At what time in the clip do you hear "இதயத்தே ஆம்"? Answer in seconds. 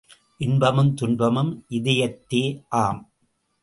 1.69-3.01